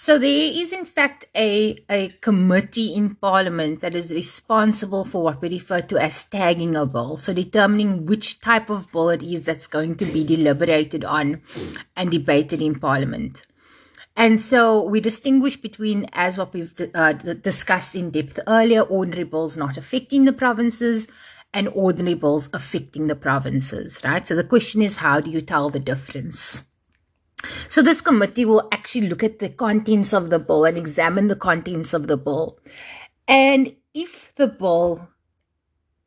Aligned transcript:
So 0.00 0.16
there 0.16 0.30
is 0.30 0.72
in 0.72 0.84
fact 0.84 1.24
a, 1.34 1.84
a 1.90 2.10
committee 2.20 2.94
in 2.94 3.16
Parliament 3.16 3.80
that 3.80 3.96
is 3.96 4.12
responsible 4.12 5.04
for 5.04 5.24
what 5.24 5.42
we 5.42 5.48
refer 5.48 5.80
to 5.80 5.98
as 5.98 6.24
tagging 6.24 6.76
a 6.76 6.86
bill. 6.86 7.16
So 7.16 7.32
determining 7.34 8.06
which 8.06 8.40
type 8.40 8.70
of 8.70 8.92
bill 8.92 9.10
it 9.10 9.24
is 9.24 9.46
that's 9.46 9.66
going 9.66 9.96
to 9.96 10.04
be 10.04 10.22
deliberated 10.22 11.04
on 11.04 11.42
and 11.96 12.12
debated 12.12 12.62
in 12.62 12.78
Parliament. 12.78 13.44
And 14.14 14.38
so 14.38 14.84
we 14.84 15.00
distinguish 15.00 15.56
between, 15.56 16.06
as 16.12 16.38
what 16.38 16.54
we've 16.54 16.80
uh, 16.94 17.14
discussed 17.14 17.96
in 17.96 18.10
depth 18.10 18.38
earlier, 18.46 18.82
ordinary 18.82 19.24
bills 19.24 19.56
not 19.56 19.76
affecting 19.76 20.26
the 20.26 20.32
provinces 20.32 21.08
and 21.52 21.66
ordinary 21.74 22.14
bills 22.14 22.50
affecting 22.52 23.08
the 23.08 23.16
provinces, 23.16 24.00
right? 24.04 24.24
So 24.24 24.36
the 24.36 24.44
question 24.44 24.80
is, 24.80 24.98
how 24.98 25.18
do 25.18 25.32
you 25.32 25.40
tell 25.40 25.70
the 25.70 25.80
difference? 25.80 26.67
So 27.68 27.82
this 27.82 28.00
committee 28.00 28.44
will 28.44 28.68
actually 28.72 29.08
look 29.08 29.22
at 29.22 29.38
the 29.38 29.48
contents 29.48 30.12
of 30.12 30.30
the 30.30 30.38
bill 30.38 30.64
and 30.64 30.76
examine 30.76 31.28
the 31.28 31.36
contents 31.36 31.94
of 31.94 32.06
the 32.06 32.16
bill. 32.16 32.58
And 33.26 33.74
if 33.94 34.34
the 34.36 34.48
bill, 34.48 35.08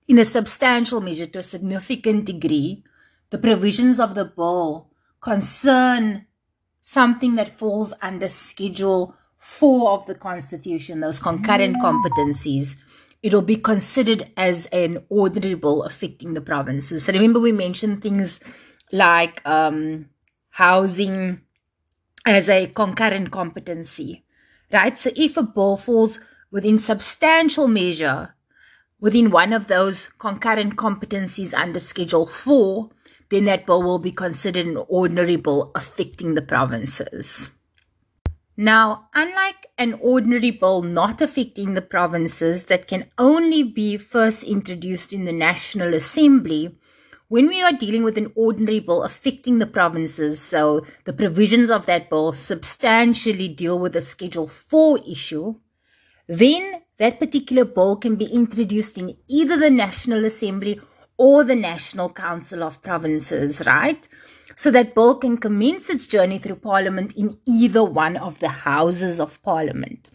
in 0.07 0.19
a 0.19 0.25
substantial 0.25 1.01
measure 1.01 1.27
to 1.27 1.39
a 1.39 1.43
significant 1.43 2.25
degree, 2.25 2.83
the 3.29 3.37
provisions 3.37 3.99
of 3.99 4.15
the 4.15 4.25
bill 4.25 4.89
concern 5.21 6.25
something 6.81 7.35
that 7.35 7.57
falls 7.59 7.93
under 8.01 8.27
Schedule 8.27 9.15
4 9.37 9.91
of 9.91 10.05
the 10.07 10.15
Constitution, 10.15 10.99
those 10.99 11.19
concurrent 11.19 11.77
competencies, 11.81 12.75
it'll 13.23 13.41
be 13.41 13.55
considered 13.55 14.29
as 14.35 14.65
an 14.67 15.03
ordinary 15.09 15.55
bill 15.55 15.83
affecting 15.83 16.33
the 16.33 16.41
provinces. 16.41 17.05
So 17.05 17.13
remember, 17.13 17.39
we 17.39 17.51
mentioned 17.51 18.01
things 18.01 18.39
like 18.91 19.45
um, 19.45 20.09
housing 20.51 21.41
as 22.25 22.49
a 22.49 22.67
concurrent 22.67 23.31
competency, 23.31 24.23
right? 24.71 24.97
So 24.97 25.09
if 25.15 25.37
a 25.37 25.43
bill 25.43 25.77
falls 25.77 26.19
within 26.51 26.77
substantial 26.77 27.67
measure 27.67 28.35
within 28.99 29.31
one 29.31 29.51
of 29.51 29.67
those 29.67 30.07
concurrent 30.19 30.75
competencies 30.75 31.57
under 31.57 31.79
Schedule 31.79 32.27
4, 32.27 32.89
then 33.29 33.45
that 33.45 33.65
bill 33.65 33.81
will 33.81 33.99
be 33.99 34.11
considered 34.11 34.67
an 34.67 34.77
ordinary 34.87 35.37
bill 35.37 35.71
affecting 35.73 36.35
the 36.35 36.41
provinces. 36.41 37.49
Now, 38.55 39.07
unlike 39.15 39.67
an 39.77 39.93
ordinary 40.01 40.51
bill 40.51 40.83
not 40.83 41.21
affecting 41.21 41.73
the 41.73 41.81
provinces 41.81 42.65
that 42.65 42.87
can 42.87 43.05
only 43.17 43.63
be 43.63 43.97
first 43.97 44.43
introduced 44.43 45.13
in 45.13 45.23
the 45.23 45.33
National 45.33 45.95
Assembly, 45.95 46.77
when 47.31 47.47
we 47.47 47.61
are 47.61 47.71
dealing 47.71 48.03
with 48.03 48.17
an 48.17 48.29
ordinary 48.35 48.81
bill 48.81 49.03
affecting 49.03 49.59
the 49.59 49.65
provinces, 49.65 50.37
so 50.41 50.85
the 51.05 51.13
provisions 51.13 51.69
of 51.69 51.85
that 51.85 52.09
bill 52.09 52.33
substantially 52.33 53.47
deal 53.47 53.79
with 53.79 53.93
the 53.93 54.01
Schedule 54.01 54.49
4 54.49 54.99
issue, 55.09 55.55
then 56.27 56.81
that 56.97 57.19
particular 57.19 57.63
bill 57.63 57.95
can 57.95 58.17
be 58.17 58.25
introduced 58.25 58.97
in 58.97 59.15
either 59.29 59.55
the 59.55 59.69
National 59.69 60.25
Assembly 60.25 60.81
or 61.15 61.45
the 61.45 61.55
National 61.55 62.09
Council 62.09 62.63
of 62.63 62.81
Provinces, 62.81 63.65
right? 63.65 64.09
So 64.57 64.69
that 64.71 64.93
bill 64.93 65.15
can 65.15 65.37
commence 65.37 65.89
its 65.89 66.07
journey 66.07 66.37
through 66.37 66.57
Parliament 66.57 67.13
in 67.13 67.37
either 67.45 67.81
one 67.81 68.17
of 68.17 68.39
the 68.39 68.49
houses 68.49 69.21
of 69.21 69.41
Parliament. 69.41 70.09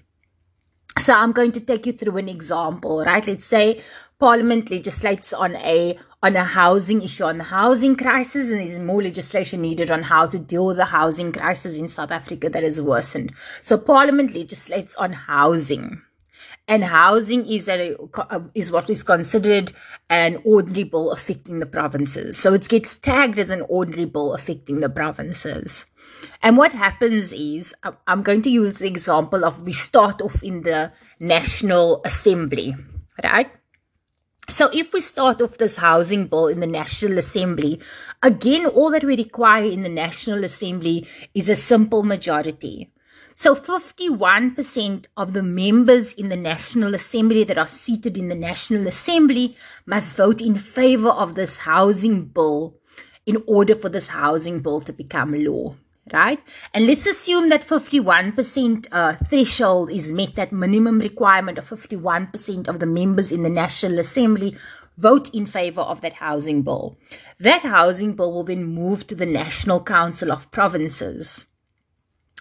So 0.99 1.15
I'm 1.15 1.33
going 1.33 1.53
to 1.53 1.61
take 1.61 1.87
you 1.87 1.95
through 1.95 2.19
an 2.19 2.29
example, 2.29 3.01
right? 3.01 3.27
Let's 3.27 3.47
say 3.47 3.83
Parliament 4.19 4.71
legislates 4.71 5.33
on 5.33 5.57
a 5.57 5.99
on 6.27 6.35
a 6.35 6.45
housing 6.45 7.03
issue, 7.03 7.23
on 7.23 7.39
the 7.39 7.45
housing 7.45 7.95
crisis, 7.95 8.51
and 8.51 8.61
there's 8.61 8.81
more 8.81 9.01
legislation 9.01 9.61
needed 9.61 9.93
on 9.93 10.03
how 10.03 10.27
to 10.27 10.41
deal 10.41 10.67
with 10.67 10.77
the 10.77 10.85
housing 10.85 11.31
crisis 11.31 11.79
in 11.79 11.87
South 11.87 12.11
Africa 12.11 12.51
that 12.51 12.65
has 12.65 12.83
worsened. 12.83 13.33
So 13.61 13.79
Parliament 13.79 14.35
legislates 14.35 14.97
on 14.97 15.13
housing. 15.13 16.03
And 16.67 16.83
housing 16.83 17.47
is 17.47 17.69
a, 17.69 17.95
uh, 18.19 18.41
is 18.57 18.73
what 18.73 18.91
is 18.91 19.05
considered 19.05 19.73
an 20.11 20.43
ordinary 20.45 20.83
bill 20.83 21.13
affecting 21.13 21.61
the 21.61 21.67
provinces. 21.67 22.37
So 22.37 22.55
it 22.55 22.69
gets 22.69 22.97
tagged 22.97 23.39
as 23.39 23.51
an 23.51 23.63
ordinary 23.69 24.07
bill 24.07 24.35
affecting 24.35 24.81
the 24.81 24.89
provinces. 24.89 25.87
And 26.43 26.57
what 26.57 26.73
happens 26.73 27.33
is, 27.33 27.73
uh, 27.85 27.93
I'm 28.09 28.25
going 28.25 28.43
to 28.43 28.51
use 28.51 28.75
the 28.75 28.89
example 28.89 29.45
of 29.45 29.63
we 29.63 29.73
start 29.73 30.21
off 30.21 30.43
in 30.43 30.63
the 30.63 30.91
National 31.21 32.03
Assembly, 32.05 32.75
right? 33.23 33.53
So 34.49 34.71
if 34.73 34.93
we 34.93 35.01
start 35.01 35.43
off 35.43 35.59
this 35.59 35.77
housing 35.77 36.29
bill 36.29 36.47
in 36.47 36.61
the 36.61 36.69
National 36.69 37.19
Assembly, 37.19 37.81
again, 38.23 38.67
all 38.67 38.91
that 38.91 39.03
we 39.03 39.17
require 39.17 39.65
in 39.65 39.83
the 39.83 39.89
National 39.89 40.45
Assembly 40.45 41.09
is 41.35 41.49
a 41.49 41.57
simple 41.57 42.05
majority. 42.05 42.93
So 43.35 43.57
51% 43.57 45.07
of 45.17 45.33
the 45.33 45.43
members 45.43 46.13
in 46.13 46.29
the 46.29 46.37
National 46.37 46.95
Assembly 46.95 47.43
that 47.43 47.59
are 47.59 47.67
seated 47.67 48.17
in 48.17 48.29
the 48.29 48.37
National 48.37 48.87
Assembly 48.87 49.57
must 49.85 50.15
vote 50.15 50.41
in 50.41 50.55
favor 50.55 51.11
of 51.11 51.35
this 51.35 51.59
housing 51.59 52.27
bill 52.27 52.77
in 53.27 53.43
order 53.49 53.75
for 53.75 53.89
this 53.89 54.09
housing 54.09 54.61
bill 54.61 54.81
to 54.83 54.93
become 54.93 55.35
law 55.35 55.75
right? 56.13 56.41
And 56.73 56.87
let's 56.87 57.07
assume 57.07 57.49
that 57.49 57.67
51% 57.67 58.89
uh, 58.93 59.15
threshold 59.29 59.91
is 59.91 60.13
met, 60.13 60.35
that 60.37 60.53
minimum 60.53 60.99
requirement 60.99 61.59
of 61.59 61.69
51% 61.69 62.69
of 62.69 62.79
the 62.79 62.87
members 62.87 63.33
in 63.33 63.43
the 63.43 63.51
National 63.51 63.99
Assembly 63.99 64.57
vote 64.97 65.35
in 65.35 65.47
favor 65.47 65.83
of 65.83 66.01
that 66.01 66.15
housing 66.15 66.63
bill. 66.63 66.97
That 67.39 67.63
housing 67.63 68.15
bill 68.15 68.33
will 68.33 68.45
then 68.45 68.65
move 68.65 69.07
to 69.09 69.15
the 69.15 69.27
National 69.27 69.83
Council 69.83 70.33
of 70.33 70.51
Provinces. 70.51 71.47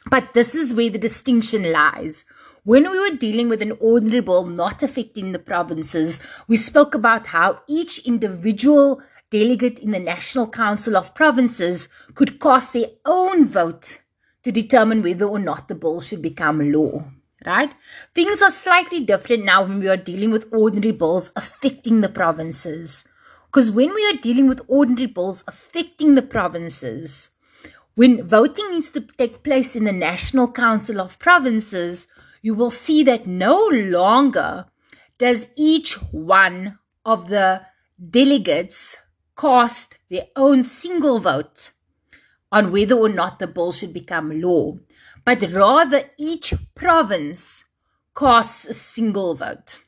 But 0.09 0.33
this 0.33 0.53
is 0.55 0.73
where 0.73 0.89
the 0.89 0.99
distinction 0.99 1.71
lies. 1.71 2.25
When 2.63 2.89
we 2.89 2.99
were 2.99 3.17
dealing 3.17 3.49
with 3.49 3.61
an 3.61 3.73
ordinary 3.79 4.21
bill 4.21 4.45
not 4.45 4.81
affecting 4.81 5.31
the 5.31 5.39
provinces, 5.39 6.19
we 6.47 6.57
spoke 6.57 6.95
about 6.95 7.27
how 7.27 7.61
each 7.67 7.99
individual 8.07 9.01
delegate 9.29 9.79
in 9.79 9.91
the 9.91 9.99
National 9.99 10.49
Council 10.49 10.95
of 10.95 11.15
Provinces 11.15 11.89
could 12.13 12.39
cast 12.39 12.73
their 12.73 12.87
own 13.05 13.45
vote 13.45 13.99
to 14.43 14.51
determine 14.51 15.01
whether 15.01 15.25
or 15.25 15.39
not 15.39 15.67
the 15.67 15.75
bill 15.75 16.01
should 16.01 16.21
become 16.21 16.71
law. 16.71 17.03
Right? 17.45 17.73
Things 18.13 18.41
are 18.41 18.51
slightly 18.51 19.03
different 19.03 19.45
now 19.45 19.63
when 19.63 19.79
we 19.79 19.87
are 19.87 19.97
dealing 19.97 20.31
with 20.31 20.51
ordinary 20.51 20.91
bills 20.91 21.31
affecting 21.35 22.01
the 22.01 22.09
provinces. 22.09 23.05
Because 23.45 23.71
when 23.71 23.93
we 23.93 24.05
are 24.07 24.21
dealing 24.21 24.47
with 24.47 24.61
ordinary 24.67 25.07
bills 25.07 25.43
affecting 25.47 26.15
the 26.15 26.21
provinces, 26.21 27.29
when 27.95 28.27
voting 28.27 28.71
needs 28.71 28.91
to 28.91 29.01
take 29.01 29.43
place 29.43 29.75
in 29.75 29.85
the 29.85 29.91
National 29.91 30.51
Council 30.51 30.99
of 30.99 31.19
Provinces, 31.19 32.07
you 32.41 32.53
will 32.53 32.71
see 32.71 33.03
that 33.03 33.25
no 33.25 33.67
longer 33.71 34.65
does 35.17 35.47
each 35.55 35.93
one 36.11 36.77
of 37.05 37.29
the 37.29 37.61
delegates 38.09 38.97
cast 39.37 39.97
their 40.09 40.25
own 40.35 40.63
single 40.63 41.19
vote 41.19 41.71
on 42.51 42.71
whether 42.71 42.95
or 42.95 43.09
not 43.09 43.39
the 43.39 43.47
bill 43.47 43.71
should 43.71 43.93
become 43.93 44.41
law, 44.41 44.77
but 45.25 45.41
rather 45.51 46.03
each 46.17 46.53
province 46.73 47.65
casts 48.15 48.65
a 48.67 48.73
single 48.73 49.35
vote. 49.35 49.79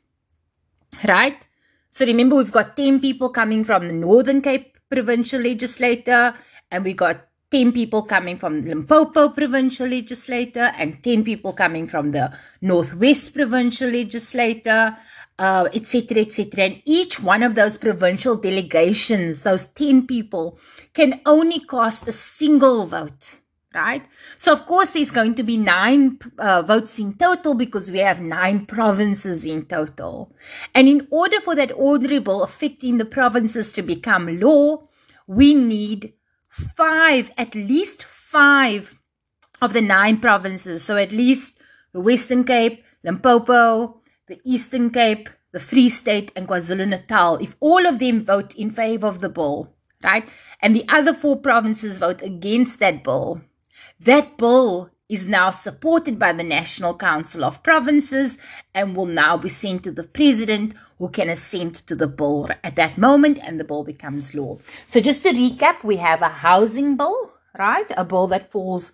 Right? 1.08 1.48
So 1.90 2.06
remember, 2.06 2.36
we've 2.36 2.52
got 2.52 2.76
10 2.76 3.00
people 3.00 3.30
coming 3.30 3.64
from 3.64 3.88
the 3.88 3.94
Northern 3.94 4.42
Cape 4.42 4.78
provincial 4.90 5.42
legislator, 5.42 6.36
and 6.72 6.84
we 6.84 6.94
got 6.94 7.27
10 7.52 7.72
people 7.72 8.04
coming 8.04 8.38
from 8.38 8.64
Limpopo 8.66 9.30
provincial 9.30 9.88
legislator, 9.88 10.72
and 10.78 11.02
10 11.04 11.24
people 11.24 11.54
coming 11.54 11.88
from 11.88 12.12
the 12.12 12.32
Northwest 12.62 13.34
provincial 13.34 13.90
legislator 13.90 14.98
uh, 15.40 15.68
etc., 15.74 16.22
etc. 16.22 16.66
And 16.66 16.82
each 16.86 17.22
one 17.22 17.44
of 17.44 17.56
those 17.56 17.78
provincial 17.78 18.36
delegations, 18.36 19.44
those 19.44 19.68
10 19.68 20.08
people, 20.08 20.58
can 20.94 21.22
only 21.26 21.60
cast 21.60 22.08
a 22.08 22.12
single 22.12 22.88
vote, 22.88 23.40
right? 23.74 24.04
So, 24.38 24.52
of 24.54 24.66
course, 24.66 24.92
there's 24.92 25.12
going 25.12 25.36
to 25.36 25.44
be 25.44 25.58
nine 25.58 26.20
uh, 26.40 26.64
votes 26.64 26.98
in 27.00 27.14
total 27.18 27.54
because 27.54 27.92
we 27.92 28.00
have 28.00 28.20
nine 28.20 28.66
provinces 28.66 29.46
in 29.46 29.66
total. 29.66 30.34
And 30.74 30.88
in 30.88 31.08
order 31.12 31.40
for 31.40 31.56
that 31.56 31.72
ordinary 31.76 32.20
bill 32.20 32.44
affecting 32.44 32.98
the 32.98 33.06
provinces 33.06 33.74
to 33.74 33.82
become 33.82 34.40
law, 34.40 34.88
we 35.28 35.54
need 35.54 36.14
five, 36.76 37.32
at 37.38 37.56
least 37.56 38.04
five 38.04 38.98
of 39.62 39.74
the 39.74 39.82
nine 39.82 40.20
provinces. 40.20 40.84
So, 40.84 40.98
at 40.98 41.12
least 41.12 41.60
the 41.94 42.02
Western 42.02 42.44
Cape, 42.44 42.84
Limpopo, 43.04 44.02
the 44.28 44.40
Eastern 44.44 44.90
Cape, 44.90 45.30
the 45.52 45.60
Free 45.60 45.90
State, 45.90 46.32
and 46.36 46.48
KwaZulu 46.48 46.88
Natal, 46.88 47.38
if 47.38 47.56
all 47.60 47.86
of 47.86 48.00
them 48.00 48.26
vote 48.26 48.54
in 48.56 48.72
favor 48.72 49.08
of 49.08 49.22
the 49.22 49.30
bill, 49.30 49.74
right, 50.04 50.28
and 50.62 50.76
the 50.76 50.86
other 50.90 51.14
four 51.14 51.38
provinces 51.38 51.98
vote 51.98 52.22
against 52.22 52.80
that 52.80 53.04
bill, 53.04 53.42
that 54.00 54.38
bill 54.38 54.92
is 55.10 55.26
now 55.26 55.50
supported 55.50 56.20
by 56.20 56.34
the 56.34 56.44
National 56.44 56.96
Council 56.96 57.46
of 57.46 57.64
Provinces 57.64 58.38
and 58.74 58.96
will 58.96 59.06
now 59.06 59.38
be 59.38 59.50
sent 59.50 59.84
to 59.84 59.92
the 59.92 60.04
President, 60.04 60.76
who 60.98 61.10
can 61.10 61.30
assent 61.30 61.86
to 61.88 61.96
the 61.96 62.08
bill 62.08 62.50
at 62.64 62.76
that 62.76 62.98
moment, 62.98 63.40
and 63.44 63.60
the 63.60 63.64
bill 63.64 63.84
becomes 63.84 64.34
law. 64.34 64.58
So, 64.86 65.00
just 65.00 65.24
to 65.24 65.30
recap, 65.30 65.84
we 65.84 65.98
have 65.98 66.22
a 66.22 66.30
housing 66.30 66.98
bill, 66.98 67.32
right? 67.58 67.90
A 67.96 68.04
bill 68.04 68.28
that 68.28 68.52
falls 68.52 68.92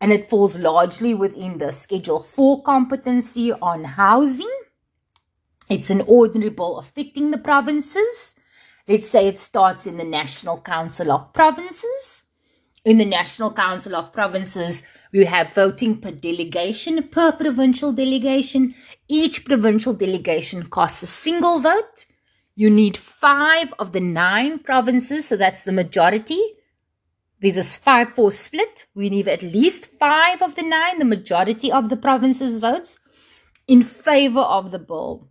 and 0.00 0.12
it 0.12 0.28
falls 0.28 0.58
largely 0.58 1.14
within 1.14 1.56
the 1.56 1.72
Schedule 1.72 2.20
4 2.20 2.62
competency 2.62 3.52
on 3.52 3.84
housing. 3.84 4.50
It's 5.70 5.88
an 5.88 6.02
ordinary 6.02 6.50
bill 6.50 6.78
affecting 6.78 7.30
the 7.30 7.38
provinces. 7.38 8.34
Let's 8.86 9.08
say 9.08 9.28
it 9.28 9.38
starts 9.38 9.86
in 9.86 9.96
the 9.96 10.04
National 10.04 10.60
Council 10.60 11.10
of 11.10 11.32
Provinces. 11.32 12.23
In 12.84 12.98
the 12.98 13.04
National 13.04 13.50
Council 13.52 13.96
of 13.96 14.12
Provinces, 14.12 14.82
we 15.10 15.24
have 15.24 15.54
voting 15.54 15.96
per 16.00 16.10
delegation, 16.10 17.08
per 17.08 17.32
provincial 17.32 17.92
delegation. 17.92 18.74
Each 19.08 19.44
provincial 19.44 19.94
delegation 19.94 20.64
costs 20.64 21.02
a 21.02 21.06
single 21.06 21.60
vote. 21.60 22.04
You 22.54 22.68
need 22.68 22.96
five 22.96 23.72
of 23.78 23.92
the 23.92 24.00
nine 24.00 24.58
provinces, 24.58 25.26
so 25.26 25.36
that's 25.36 25.64
the 25.64 25.72
majority. 25.72 26.40
There's 27.40 27.56
a 27.56 27.64
5 27.64 28.14
4 28.14 28.30
split. 28.30 28.86
We 28.94 29.08
need 29.08 29.28
at 29.28 29.42
least 29.42 29.86
five 29.98 30.42
of 30.42 30.54
the 30.54 30.62
nine, 30.62 30.98
the 30.98 31.04
majority 31.04 31.72
of 31.72 31.88
the 31.88 31.96
provinces' 31.96 32.58
votes, 32.58 33.00
in 33.66 33.82
favor 33.82 34.40
of 34.40 34.70
the 34.70 34.78
bill 34.78 35.28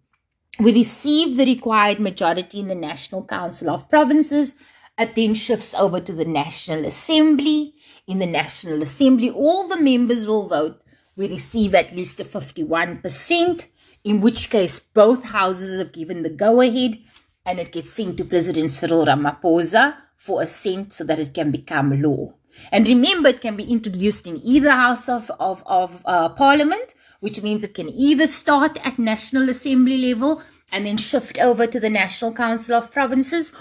we 0.59 0.71
receive 0.71 1.37
the 1.37 1.45
required 1.45 1.99
majority 1.99 2.59
in 2.59 2.67
the 2.67 2.75
National 2.75 3.23
Council 3.23 3.69
of 3.71 3.89
Provinces. 3.89 4.53
It 4.97 5.15
then 5.15 5.33
shifts 5.33 5.73
over 5.73 5.99
to 5.99 6.13
the 6.13 6.25
National 6.25 6.85
Assembly. 6.85 7.75
In 8.07 8.19
the 8.19 8.25
National 8.25 8.81
Assembly, 8.81 9.29
all 9.29 9.67
the 9.67 9.79
members 9.79 10.27
will 10.27 10.47
vote. 10.47 10.81
We 11.15 11.27
receive 11.27 11.73
at 11.73 11.95
least 11.95 12.19
a 12.19 12.25
51%, 12.25 13.65
in 14.03 14.21
which 14.21 14.49
case 14.49 14.79
both 14.79 15.23
houses 15.25 15.79
have 15.79 15.93
given 15.93 16.23
the 16.23 16.29
go 16.29 16.61
ahead 16.61 16.99
and 17.45 17.59
it 17.59 17.71
gets 17.71 17.91
sent 17.91 18.17
to 18.17 18.25
President 18.25 18.71
Cyril 18.71 19.05
Ramaphosa 19.05 19.95
for 20.15 20.41
assent 20.41 20.93
so 20.93 21.03
that 21.03 21.19
it 21.19 21.33
can 21.33 21.51
become 21.51 22.01
law. 22.01 22.33
And 22.71 22.87
remember, 22.87 23.29
it 23.29 23.41
can 23.41 23.55
be 23.55 23.63
introduced 23.63 24.27
in 24.27 24.39
either 24.43 24.71
house 24.71 25.09
of, 25.09 25.31
of, 25.39 25.63
of 25.65 26.01
uh, 26.05 26.29
parliament 26.29 26.93
which 27.23 27.41
means 27.41 27.63
it 27.63 27.73
can 27.73 27.87
either 27.87 28.27
start 28.27 28.77
at 28.85 28.99
National 28.99 29.47
Assembly 29.49 29.97
level 29.97 30.43
and 30.73 30.85
then 30.85 30.97
shift 30.97 31.37
over 31.37 31.65
to 31.65 31.79
the 31.79 31.89
National 31.89 32.33
Council 32.33 32.75
of 32.75 32.91
Provinces, 32.91 33.53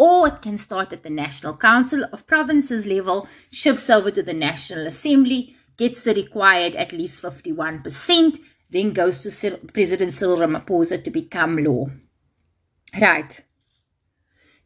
or 0.00 0.28
it 0.28 0.40
can 0.40 0.56
start 0.56 0.94
at 0.94 1.02
the 1.02 1.10
National 1.10 1.54
Council 1.54 2.06
of 2.10 2.26
Provinces 2.26 2.86
level, 2.86 3.28
shifts 3.50 3.90
over 3.90 4.10
to 4.10 4.22
the 4.22 4.32
National 4.32 4.86
Assembly, 4.86 5.54
gets 5.76 6.00
the 6.00 6.14
required 6.14 6.74
at 6.74 6.92
least 6.92 7.20
51%, 7.20 8.40
then 8.70 8.94
goes 8.94 9.22
to 9.22 9.58
President 9.74 10.14
Cyril 10.14 10.38
Ramaphosa 10.38 11.04
to 11.04 11.10
become 11.10 11.58
law. 11.58 11.90
Right. 12.98 13.44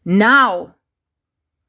Now, 0.04 0.76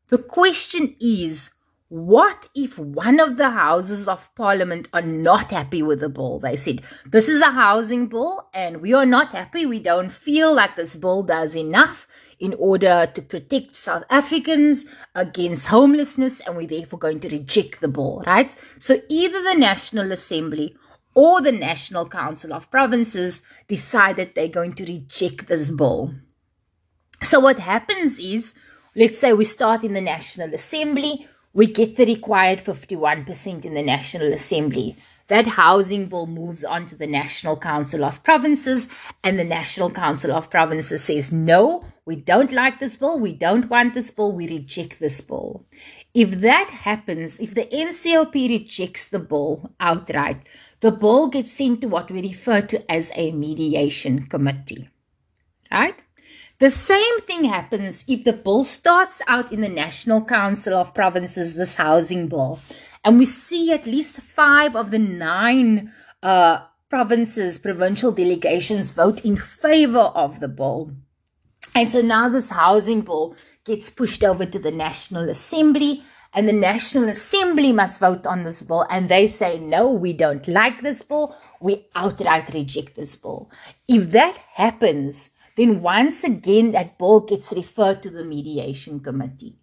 the 0.09 0.19
question 0.19 0.95
is 1.01 1.49
what 1.89 2.49
if 2.53 2.77
one 2.77 3.19
of 3.19 3.37
the 3.37 3.49
houses 3.49 4.07
of 4.07 4.33
parliament 4.35 4.89
are 4.93 5.01
not 5.01 5.49
happy 5.49 5.81
with 5.81 6.01
the 6.01 6.09
bill? 6.09 6.39
They 6.39 6.55
said, 6.55 6.81
This 7.05 7.29
is 7.29 7.41
a 7.41 7.51
housing 7.51 8.07
bill 8.07 8.47
and 8.53 8.81
we 8.81 8.93
are 8.93 9.05
not 9.05 9.31
happy. 9.31 9.65
We 9.65 9.79
don't 9.79 10.11
feel 10.11 10.53
like 10.53 10.75
this 10.75 10.95
bill 10.95 11.23
does 11.23 11.55
enough 11.55 12.04
in 12.39 12.53
order 12.57 13.09
to 13.13 13.21
protect 13.21 13.75
South 13.75 14.03
Africans 14.09 14.85
against 15.13 15.67
homelessness 15.67 16.41
and 16.41 16.57
we're 16.57 16.67
therefore 16.67 16.99
going 16.99 17.19
to 17.21 17.29
reject 17.29 17.81
the 17.81 17.87
bill, 17.87 18.23
right? 18.25 18.55
So 18.79 18.97
either 19.09 19.41
the 19.41 19.55
National 19.55 20.11
Assembly 20.11 20.75
or 21.13 21.41
the 21.41 21.51
National 21.51 22.07
Council 22.07 22.53
of 22.53 22.69
Provinces 22.69 23.41
decided 23.67 24.35
they're 24.35 24.47
going 24.47 24.73
to 24.73 24.85
reject 24.85 25.47
this 25.47 25.71
bill. 25.71 26.13
So 27.23 27.39
what 27.39 27.59
happens 27.59 28.19
is, 28.19 28.53
let's 28.95 29.17
say 29.17 29.33
we 29.33 29.45
start 29.45 29.83
in 29.83 29.93
the 29.93 30.01
National 30.01 30.53
Assembly 30.53 31.27
we 31.55 31.65
get 31.65 31.95
the 31.95 32.05
required 32.05 32.59
51% 32.59 33.65
in 33.65 33.73
the 33.73 33.81
National 33.81 34.33
Assembly. 34.33 34.97
That 35.29 35.47
housing 35.47 36.07
bill 36.07 36.27
moves 36.27 36.65
on 36.65 36.85
to 36.87 36.95
the 36.95 37.07
National 37.07 37.57
Council 37.57 38.03
of 38.03 38.21
Provinces, 38.23 38.89
and 39.23 39.39
the 39.39 39.45
National 39.45 39.89
Council 39.89 40.33
of 40.33 40.51
Provinces 40.51 41.03
says, 41.03 41.31
No, 41.31 41.81
we 42.05 42.17
don't 42.17 42.51
like 42.51 42.79
this 42.79 42.97
bill, 42.97 43.17
we 43.17 43.31
don't 43.31 43.69
want 43.69 43.93
this 43.93 44.11
bill, 44.11 44.33
we 44.33 44.49
reject 44.49 44.99
this 44.99 45.21
bill. 45.21 45.65
If 46.13 46.41
that 46.41 46.69
happens, 46.69 47.39
if 47.39 47.55
the 47.55 47.65
NCOP 47.65 48.33
rejects 48.49 49.07
the 49.07 49.19
bill 49.19 49.71
outright, 49.79 50.43
the 50.81 50.91
bill 50.91 51.27
gets 51.27 51.53
sent 51.53 51.81
to 51.81 51.87
what 51.87 52.11
we 52.11 52.21
refer 52.21 52.61
to 52.61 52.91
as 52.91 53.11
a 53.15 53.31
mediation 53.31 54.27
committee. 54.27 54.89
Right? 55.71 55.95
The 56.57 56.71
same 56.71 57.19
thing 57.21 57.43
happens 57.43 58.05
if 58.07 58.23
the 58.23 58.31
bill 58.31 58.63
starts 58.63 59.21
out 59.27 59.51
in 59.51 59.59
the 59.59 59.67
National 59.67 60.23
Council 60.23 60.73
of 60.73 60.93
Provinces, 60.93 61.55
this 61.55 61.75
housing 61.75 62.29
bill, 62.29 62.59
and 63.03 63.19
we 63.19 63.25
see 63.25 63.73
at 63.73 63.85
least 63.85 64.21
five 64.21 64.73
of 64.73 64.89
the 64.89 64.99
nine 64.99 65.91
uh, 66.23 66.63
provinces, 66.89 67.57
provincial 67.57 68.13
delegations 68.13 68.91
vote 68.91 69.25
in 69.25 69.35
favor 69.35 69.99
of 69.99 70.39
the 70.39 70.47
bill. 70.47 70.91
And 71.75 71.89
so 71.89 72.01
now 72.01 72.29
this 72.29 72.51
housing 72.51 73.01
bill 73.01 73.35
gets 73.65 73.89
pushed 73.89 74.23
over 74.23 74.45
to 74.45 74.57
the 74.57 74.71
National 74.71 75.29
Assembly, 75.29 76.03
and 76.33 76.47
the 76.47 76.53
National 76.53 77.09
Assembly 77.09 77.73
must 77.73 77.99
vote 77.99 78.25
on 78.25 78.45
this 78.45 78.61
bill, 78.61 78.85
and 78.89 79.09
they 79.09 79.27
say, 79.27 79.59
no, 79.59 79.91
we 79.91 80.13
don't 80.13 80.47
like 80.47 80.81
this 80.81 81.01
bill, 81.01 81.35
we 81.59 81.85
outright 81.95 82.53
reject 82.53 82.95
this 82.95 83.17
bill. 83.17 83.51
If 83.89 84.11
that 84.11 84.37
happens, 84.53 85.31
then 85.55 85.81
once 85.81 86.23
again 86.23 86.71
that 86.71 86.97
bill 86.97 87.21
gets 87.21 87.51
referred 87.51 88.03
to 88.03 88.09
the 88.09 88.23
mediation 88.23 88.99
committee. 88.99 89.57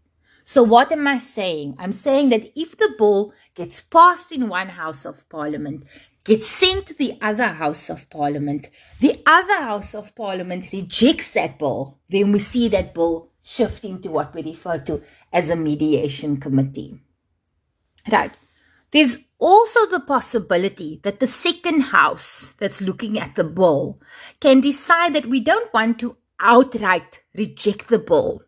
So 0.45 0.63
what 0.63 0.91
am 0.91 1.07
I 1.07 1.19
saying? 1.19 1.77
I'm 1.79 1.93
saying 1.93 2.31
that 2.31 2.59
if 2.59 2.77
the 2.77 2.95
bill 2.99 3.33
gets 3.55 3.81
passed 3.81 4.33
in 4.33 4.49
one 4.49 4.69
house 4.69 5.05
of 5.05 5.29
parliament, 5.29 5.85
gets 6.25 6.47
sent 6.47 6.87
to 6.87 6.95
the 6.95 7.19
other 7.21 7.49
house 7.49 7.91
of 7.91 8.09
parliament, 8.11 8.69
the 9.01 9.23
other 9.27 9.61
house 9.61 9.95
of 9.95 10.15
parliament 10.15 10.73
rejects 10.73 11.33
that 11.33 11.59
bill, 11.59 11.99
then 12.09 12.33
we 12.33 12.39
see 12.39 12.69
that 12.69 12.95
bill 12.95 13.31
shifting 13.43 14.01
to 14.01 14.09
what 14.09 14.35
we 14.35 14.43
refer 14.43 14.79
to 14.79 15.03
as 15.33 15.51
a 15.51 15.57
mediation 15.57 16.39
committee. 16.39 17.01
Right. 18.11 18.33
There's 18.91 19.19
also 19.43 19.87
the 19.87 20.01
possibility 20.01 21.01
that 21.03 21.19
the 21.19 21.27
second 21.27 21.81
house 21.81 22.55
that's 22.59 22.81
looking 22.81 23.19
at 23.19 23.35
the 23.35 23.43
bill 23.43 24.01
can 24.41 24.61
decide 24.61 25.15
that 25.15 25.27
we 25.27 25.41
don't 25.41 25.73
want 25.75 25.99
to 25.99 26.17
outright 26.39 27.23
reject 27.37 27.89
the 27.89 27.99
bill. 27.99 28.43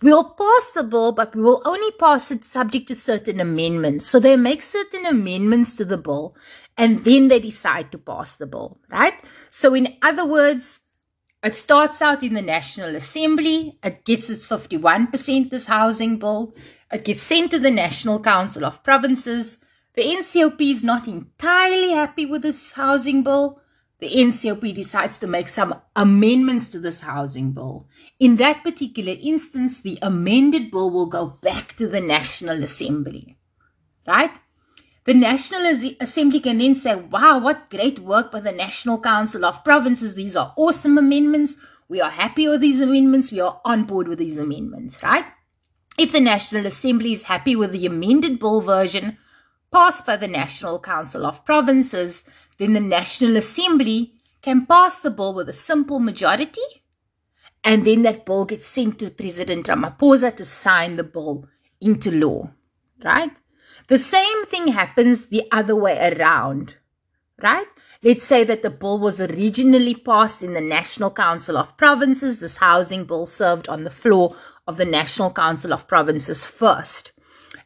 We'll 0.00 0.30
pass 0.30 0.70
the 0.70 0.84
bill, 0.84 1.12
but 1.12 1.36
we 1.36 1.42
will 1.42 1.60
only 1.66 1.90
pass 1.92 2.30
it 2.30 2.44
subject 2.44 2.88
to 2.88 2.94
certain 2.94 3.40
amendments. 3.40 4.06
So 4.06 4.18
they 4.18 4.36
make 4.36 4.62
certain 4.62 5.04
amendments 5.04 5.76
to 5.76 5.84
the 5.84 5.98
bill 5.98 6.34
and 6.78 7.04
then 7.04 7.28
they 7.28 7.40
decide 7.40 7.92
to 7.92 7.98
pass 7.98 8.36
the 8.36 8.46
bill, 8.46 8.78
right? 8.88 9.20
So, 9.50 9.74
in 9.74 9.96
other 10.00 10.24
words, 10.24 10.80
it 11.42 11.54
starts 11.54 12.00
out 12.00 12.22
in 12.22 12.34
the 12.34 12.42
National 12.42 12.96
Assembly, 12.96 13.78
it 13.82 14.04
gets 14.04 14.30
its 14.30 14.46
51%, 14.46 15.50
this 15.50 15.66
housing 15.66 16.18
bill, 16.18 16.54
it 16.90 17.04
gets 17.04 17.22
sent 17.22 17.50
to 17.50 17.58
the 17.58 17.70
National 17.70 18.20
Council 18.20 18.64
of 18.64 18.82
Provinces 18.82 19.58
the 19.98 20.04
NCOP 20.04 20.60
is 20.60 20.84
not 20.84 21.08
entirely 21.08 21.90
happy 21.90 22.24
with 22.24 22.42
this 22.42 22.70
housing 22.70 23.24
bill. 23.24 23.60
The 23.98 24.08
NCOP 24.08 24.72
decides 24.72 25.18
to 25.18 25.26
make 25.26 25.48
some 25.48 25.74
amendments 25.96 26.68
to 26.68 26.78
this 26.78 27.00
housing 27.00 27.50
bill. 27.50 27.88
In 28.20 28.36
that 28.36 28.62
particular 28.62 29.16
instance, 29.20 29.80
the 29.80 29.98
amended 30.00 30.70
bill 30.70 30.90
will 30.90 31.06
go 31.06 31.26
back 31.26 31.74
to 31.78 31.88
the 31.88 32.00
National 32.00 32.62
Assembly. 32.62 33.38
Right? 34.06 34.30
The 35.02 35.14
National 35.14 35.66
Assembly 36.00 36.38
can 36.38 36.58
then 36.58 36.76
say, 36.76 36.94
wow, 36.94 37.40
what 37.40 37.68
great 37.68 37.98
work 37.98 38.30
by 38.30 38.38
the 38.38 38.52
National 38.52 39.00
Council 39.00 39.44
of 39.44 39.64
Provinces. 39.64 40.14
These 40.14 40.36
are 40.36 40.54
awesome 40.56 40.96
amendments. 40.96 41.56
We 41.88 42.00
are 42.00 42.10
happy 42.10 42.46
with 42.46 42.60
these 42.60 42.80
amendments. 42.80 43.32
We 43.32 43.40
are 43.40 43.60
on 43.64 43.82
board 43.82 44.06
with 44.06 44.20
these 44.20 44.38
amendments, 44.38 45.02
right? 45.02 45.24
If 45.98 46.12
the 46.12 46.20
National 46.20 46.66
Assembly 46.66 47.14
is 47.14 47.24
happy 47.24 47.56
with 47.56 47.72
the 47.72 47.86
amended 47.86 48.38
bill 48.38 48.60
version, 48.60 49.18
passed 49.72 50.06
by 50.06 50.16
the 50.16 50.28
National 50.28 50.78
Council 50.78 51.26
of 51.26 51.44
Provinces, 51.44 52.24
then 52.58 52.72
the 52.72 52.80
National 52.80 53.36
Assembly 53.36 54.14
can 54.42 54.66
pass 54.66 55.00
the 55.00 55.10
bill 55.10 55.34
with 55.34 55.48
a 55.48 55.52
simple 55.52 55.98
majority, 55.98 56.60
and 57.64 57.84
then 57.84 58.02
that 58.02 58.24
bill 58.24 58.44
gets 58.44 58.66
sent 58.66 58.98
to 58.98 59.10
President 59.10 59.66
Ramaphosa 59.66 60.34
to 60.36 60.44
sign 60.44 60.96
the 60.96 61.04
bill 61.04 61.46
into 61.80 62.10
law, 62.10 62.50
right? 63.04 63.32
The 63.88 63.98
same 63.98 64.46
thing 64.46 64.68
happens 64.68 65.28
the 65.28 65.44
other 65.50 65.74
way 65.74 66.12
around, 66.12 66.76
right? 67.42 67.66
Let's 68.02 68.24
say 68.24 68.44
that 68.44 68.62
the 68.62 68.70
bill 68.70 68.98
was 68.98 69.20
originally 69.20 69.94
passed 69.94 70.42
in 70.42 70.52
the 70.52 70.60
National 70.60 71.10
Council 71.10 71.56
of 71.56 71.76
Provinces. 71.76 72.38
This 72.38 72.58
housing 72.58 73.04
bill 73.04 73.26
served 73.26 73.68
on 73.68 73.82
the 73.82 73.90
floor 73.90 74.36
of 74.68 74.76
the 74.76 74.84
National 74.84 75.32
Council 75.32 75.72
of 75.72 75.88
Provinces 75.88 76.44
first. 76.44 77.12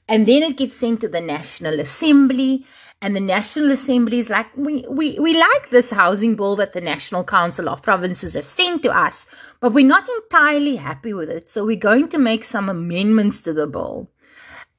And 0.09 0.27
then 0.27 0.43
it 0.43 0.57
gets 0.57 0.75
sent 0.75 1.01
to 1.01 1.09
the 1.09 1.21
National 1.21 1.81
Assembly. 1.81 2.67
And 3.01 3.17
the 3.17 3.21
National 3.21 3.73
Assembly 3.73 4.19
is 4.19 4.31
like, 4.31 4.47
we, 4.57 4.85
we, 4.89 5.19
we 5.19 5.37
like 5.37 5.71
this 5.71 5.91
housing 5.91 6.37
bill 6.37 6.55
that 6.57 6.73
the 6.73 6.81
National 6.81 7.25
Council 7.25 7.69
of 7.69 7.83
Provinces 7.83 8.35
has 8.35 8.47
sent 8.47 8.83
to 8.85 8.97
us, 8.97 9.27
but 9.61 9.73
we're 9.73 9.87
not 9.87 10.09
entirely 10.09 10.77
happy 10.77 11.13
with 11.13 11.29
it. 11.29 11.51
So 11.51 11.65
we're 11.65 11.77
going 11.77 12.09
to 12.11 12.19
make 12.19 12.45
some 12.45 12.69
amendments 12.69 13.41
to 13.43 13.53
the 13.53 13.67
bill. 13.67 14.11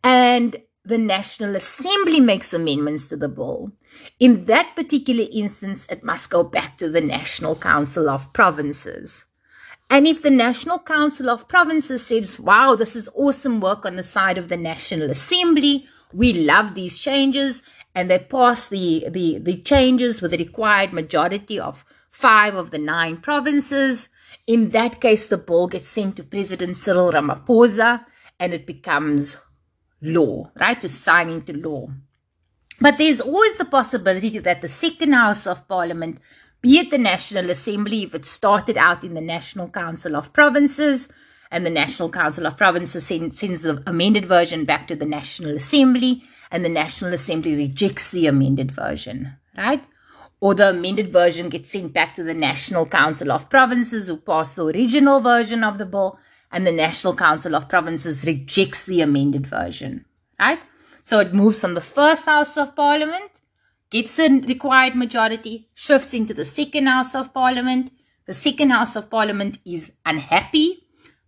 And 0.03 0.55
the 0.85 0.97
National 0.97 1.55
Assembly 1.55 2.19
makes 2.19 2.53
amendments 2.53 3.07
to 3.07 3.17
the 3.17 3.29
bill, 3.29 3.71
in 4.19 4.45
that 4.45 4.75
particular 4.75 5.25
instance, 5.31 5.87
it 5.89 6.03
must 6.03 6.29
go 6.29 6.43
back 6.43 6.77
to 6.77 6.89
the 6.89 7.01
National 7.01 7.55
Council 7.55 8.09
of 8.09 8.31
Provinces. 8.33 9.25
And 9.89 10.07
if 10.07 10.21
the 10.21 10.31
National 10.31 10.79
Council 10.79 11.29
of 11.29 11.47
Provinces 11.47 12.05
says, 12.05 12.39
wow, 12.39 12.75
this 12.75 12.95
is 12.95 13.09
awesome 13.15 13.59
work 13.59 13.85
on 13.85 13.95
the 13.95 14.03
side 14.03 14.37
of 14.37 14.49
the 14.49 14.57
National 14.57 15.11
Assembly, 15.11 15.87
we 16.11 16.33
love 16.33 16.73
these 16.73 16.97
changes, 16.97 17.61
and 17.93 18.09
they 18.09 18.19
pass 18.19 18.69
the, 18.69 19.05
the, 19.09 19.39
the 19.39 19.57
changes 19.57 20.21
with 20.21 20.31
the 20.31 20.37
required 20.37 20.93
majority 20.93 21.59
of 21.59 21.85
five 22.09 22.55
of 22.55 22.71
the 22.71 22.79
nine 22.79 23.17
provinces, 23.17 24.09
in 24.45 24.69
that 24.69 24.99
case, 24.99 25.27
the 25.27 25.37
bill 25.37 25.67
gets 25.67 25.87
sent 25.87 26.17
to 26.17 26.23
President 26.23 26.77
Cyril 26.77 27.11
Ramaphosa 27.11 28.05
and 28.39 28.53
it 28.53 28.65
becomes 28.65 29.37
law, 30.01 30.51
right? 30.59 30.79
To 30.81 30.89
sign 30.89 31.29
into 31.29 31.53
law. 31.53 31.87
But 32.81 32.97
there's 32.97 33.21
always 33.21 33.55
the 33.55 33.65
possibility 33.65 34.39
that 34.39 34.61
the 34.61 34.67
second 34.67 35.13
House 35.13 35.47
of 35.47 35.67
Parliament, 35.67 36.19
be 36.63 36.79
it 36.79 36.91
the 36.91 36.97
National 36.97 37.49
Assembly, 37.49 38.03
if 38.03 38.15
it 38.15 38.25
started 38.25 38.77
out 38.77 39.03
in 39.03 39.15
the 39.15 39.21
National 39.21 39.67
Council 39.67 40.15
of 40.15 40.31
Provinces, 40.31 41.09
and 41.51 41.65
the 41.65 41.69
National 41.69 42.09
Council 42.09 42.47
of 42.47 42.55
Provinces 42.55 43.05
sends, 43.05 43.37
sends 43.37 43.63
the 43.63 43.83
amended 43.85 44.25
version 44.25 44.63
back 44.63 44.87
to 44.87 44.95
the 44.95 45.05
National 45.05 45.57
Assembly, 45.57 46.23
and 46.49 46.63
the 46.63 46.69
National 46.69 47.13
Assembly 47.13 47.53
rejects 47.55 48.11
the 48.11 48.27
amended 48.27 48.71
version, 48.71 49.33
right? 49.57 49.83
Or 50.39 50.55
the 50.55 50.69
amended 50.69 51.11
version 51.11 51.49
gets 51.49 51.69
sent 51.69 51.91
back 51.91 52.13
to 52.15 52.23
the 52.23 52.33
National 52.33 52.85
Council 52.85 53.33
of 53.33 53.49
Provinces, 53.49 54.07
who 54.07 54.15
pass 54.15 54.55
the 54.55 54.65
original 54.65 55.19
version 55.19 55.65
of 55.65 55.77
the 55.77 55.85
bill, 55.85 56.17
and 56.49 56.65
the 56.65 56.71
National 56.71 57.13
Council 57.13 57.55
of 57.57 57.67
Provinces 57.67 58.25
rejects 58.25 58.85
the 58.85 59.01
amended 59.01 59.45
version, 59.45 60.05
right? 60.39 60.61
So 61.01 61.19
it 61.19 61.33
moves 61.33 61.59
from 61.59 61.73
the 61.73 61.81
first 61.81 62.25
House 62.25 62.55
of 62.55 62.73
Parliament, 62.73 63.32
gets 63.93 64.17
the 64.17 64.43
required 64.45 64.95
majority, 64.95 65.69
shifts 65.73 66.13
into 66.13 66.33
the 66.33 66.43
second 66.43 66.87
House 66.87 67.15
of 67.15 67.33
Parliament. 67.33 67.93
The 68.25 68.33
second 68.33 68.71
House 68.71 68.97
of 68.97 69.09
Parliament 69.09 69.59
is 69.63 69.93
unhappy, 70.05 70.83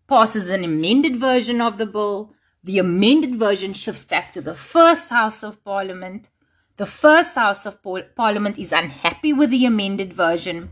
passes 0.07 0.49
an 0.49 0.65
amended 0.65 1.15
version 1.15 1.61
of 1.61 1.77
the 1.77 1.85
bill. 1.85 2.33
The 2.65 2.79
amended 2.79 3.35
version 3.35 3.71
shifts 3.71 4.03
back 4.03 4.33
to 4.33 4.41
the 4.41 4.55
first 4.55 5.09
House 5.09 5.43
of 5.43 5.63
Parliament. 5.63 6.27
The 6.75 6.85
first 6.85 7.35
House 7.35 7.65
of 7.65 7.79
Parliament 8.15 8.59
is 8.59 8.73
unhappy 8.73 9.31
with 9.31 9.51
the 9.51 9.65
amended 9.65 10.11
version 10.11 10.71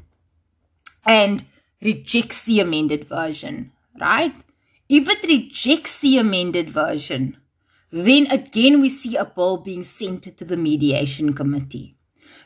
and 1.06 1.46
rejects 1.82 2.44
the 2.44 2.60
amended 2.60 3.06
version 3.08 3.72
right? 4.00 4.36
If 4.90 5.10
it 5.10 5.24
rejects 5.24 6.00
the 6.00 6.18
amended 6.18 6.70
version, 6.70 7.38
then 7.94 8.26
again 8.32 8.82
we 8.82 8.90
see 8.90 9.16
a 9.16 9.24
bill 9.24 9.58
being 9.58 9.84
sent 9.84 10.24
to 10.24 10.44
the 10.44 10.58
mediation 10.58 11.34
committee. 11.34 11.96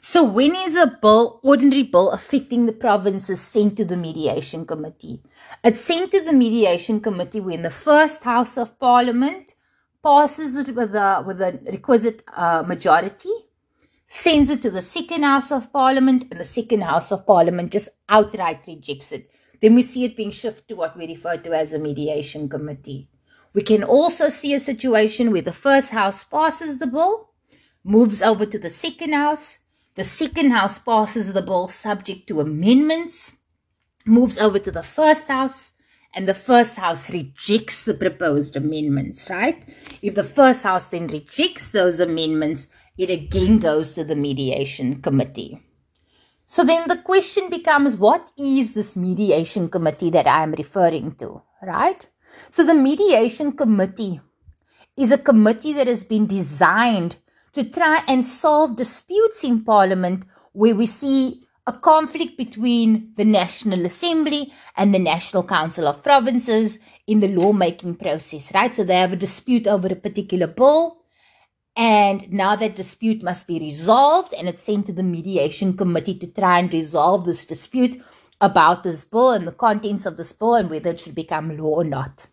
So 0.01 0.25
when 0.25 0.53
is 0.55 0.75
a 0.75 0.97
bill, 1.01 1.39
ordinary 1.41 1.83
bill 1.83 2.11
affecting 2.11 2.65
the 2.65 2.73
provinces 2.73 3.39
sent 3.39 3.77
to 3.77 3.85
the 3.85 3.95
mediation 3.95 4.65
committee? 4.65 5.23
It's 5.63 5.79
sent 5.79 6.11
to 6.11 6.21
the 6.21 6.33
mediation 6.33 6.99
committee 6.99 7.39
when 7.39 7.61
the 7.61 7.69
first 7.69 8.25
House 8.25 8.57
of 8.57 8.77
Parliament 8.77 9.55
passes 10.03 10.57
it 10.57 10.75
with 10.75 10.93
a, 10.93 11.23
with 11.25 11.41
a 11.41 11.59
requisite 11.71 12.23
uh, 12.35 12.63
majority, 12.67 13.31
sends 14.07 14.49
it 14.49 14.61
to 14.63 14.69
the 14.69 14.81
second 14.81 15.23
House 15.23 15.51
of 15.53 15.71
Parliament, 15.71 16.25
and 16.29 16.41
the 16.41 16.45
second 16.45 16.81
House 16.81 17.11
of 17.13 17.25
Parliament 17.25 17.71
just 17.71 17.89
outright 18.09 18.67
rejects 18.67 19.13
it. 19.13 19.31
Then 19.61 19.75
we 19.75 19.81
see 19.81 20.03
it 20.03 20.17
being 20.17 20.31
shifted 20.31 20.67
to 20.67 20.75
what 20.75 20.97
we 20.97 21.07
refer 21.07 21.37
to 21.37 21.53
as 21.53 21.73
a 21.73 21.79
mediation 21.79 22.49
committee. 22.49 23.09
We 23.53 23.61
can 23.63 23.83
also 23.83 24.29
see 24.29 24.53
a 24.53 24.59
situation 24.59 25.31
where 25.31 25.41
the 25.41 25.53
first 25.53 25.91
house 25.91 26.23
passes 26.23 26.79
the 26.79 26.87
bill, 26.87 27.31
moves 27.83 28.21
over 28.21 28.45
to 28.45 28.59
the 28.59 28.69
second 28.69 29.13
house, 29.13 29.59
the 29.95 30.03
second 30.03 30.51
house 30.51 30.77
passes 30.77 31.33
the 31.33 31.41
bill 31.41 31.67
subject 31.67 32.27
to 32.27 32.41
amendments, 32.41 33.37
moves 34.05 34.37
over 34.37 34.59
to 34.59 34.71
the 34.71 34.83
first 34.83 35.27
house, 35.27 35.73
and 36.13 36.27
the 36.27 36.33
first 36.33 36.77
house 36.77 37.11
rejects 37.11 37.85
the 37.85 37.93
proposed 37.93 38.55
amendments, 38.55 39.29
right? 39.29 39.63
If 40.01 40.15
the 40.15 40.23
first 40.23 40.63
house 40.63 40.87
then 40.87 41.07
rejects 41.07 41.69
those 41.69 41.99
amendments, 41.99 42.67
it 42.97 43.09
again 43.09 43.59
goes 43.59 43.93
to 43.93 44.03
the 44.03 44.15
mediation 44.15 45.01
committee. 45.01 45.61
So 46.47 46.63
then 46.63 46.87
the 46.87 46.97
question 46.97 47.49
becomes 47.49 47.97
what 47.97 48.31
is 48.37 48.73
this 48.73 48.95
mediation 48.95 49.69
committee 49.69 50.09
that 50.11 50.27
I 50.27 50.43
am 50.43 50.53
referring 50.53 51.15
to, 51.15 51.41
right? 51.61 52.05
So 52.49 52.63
the 52.63 52.73
mediation 52.73 53.51
committee 53.51 54.21
is 54.95 55.11
a 55.11 55.17
committee 55.17 55.73
that 55.73 55.87
has 55.87 56.03
been 56.03 56.25
designed 56.25 57.17
to 57.53 57.63
try 57.63 58.03
and 58.07 58.23
solve 58.23 58.75
disputes 58.75 59.43
in 59.43 59.63
parliament 59.63 60.25
where 60.53 60.75
we 60.75 60.85
see 60.85 61.43
a 61.67 61.73
conflict 61.73 62.37
between 62.37 63.11
the 63.17 63.25
National 63.25 63.85
Assembly 63.85 64.53
and 64.77 64.93
the 64.93 64.99
National 64.99 65.43
Council 65.43 65.87
of 65.87 66.01
Provinces 66.01 66.79
in 67.07 67.19
the 67.19 67.27
lawmaking 67.27 67.95
process, 67.95 68.53
right? 68.53 68.73
So 68.73 68.83
they 68.83 68.95
have 68.95 69.13
a 69.13 69.17
dispute 69.17 69.67
over 69.67 69.87
a 69.87 69.95
particular 69.95 70.47
bill 70.47 70.97
and 71.75 72.31
now 72.31 72.55
that 72.55 72.75
dispute 72.75 73.21
must 73.21 73.45
be 73.47 73.59
resolved 73.59 74.33
and 74.33 74.47
it's 74.47 74.61
sent 74.61 74.87
to 74.87 74.93
the 74.93 75.03
mediation 75.03 75.77
committee 75.77 76.15
to 76.15 76.27
try 76.27 76.57
and 76.57 76.73
resolve 76.73 77.25
this 77.25 77.45
dispute 77.45 78.01
about 78.39 78.83
this 78.83 79.03
bill 79.03 79.31
and 79.31 79.47
the 79.47 79.51
contents 79.51 80.05
of 80.05 80.17
this 80.17 80.31
bill 80.31 80.55
and 80.55 80.69
whether 80.69 80.91
it 80.91 80.99
should 80.99 81.15
become 81.15 81.57
law 81.57 81.77
or 81.77 81.83
not. 81.83 82.25